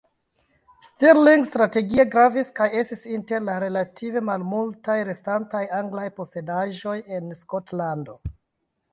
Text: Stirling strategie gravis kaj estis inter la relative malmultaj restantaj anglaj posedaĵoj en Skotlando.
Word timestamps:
Stirling 0.85 1.43
strategie 1.47 2.05
gravis 2.13 2.47
kaj 2.59 2.67
estis 2.79 3.03
inter 3.17 3.43
la 3.49 3.57
relative 3.63 4.23
malmultaj 4.29 4.95
restantaj 5.09 5.61
anglaj 5.81 6.07
posedaĵoj 6.21 6.95
en 7.19 7.29
Skotlando. 7.43 8.17